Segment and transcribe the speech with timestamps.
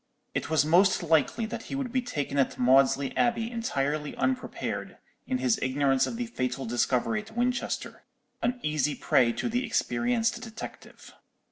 [0.33, 5.37] It was most likely that he would be taken at Maudesley Abbey entirely unprepared, in
[5.37, 8.01] his ignorance of the fatal discovery at Winchester;
[8.41, 11.13] an easy prey to the experienced detective.